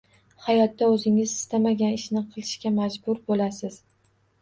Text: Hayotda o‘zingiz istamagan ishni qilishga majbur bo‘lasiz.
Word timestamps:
Hayotda 0.45 0.87
o‘zingiz 0.93 1.35
istamagan 1.35 1.93
ishni 1.99 2.25
qilishga 2.33 2.75
majbur 2.83 3.25
bo‘lasiz. 3.33 3.83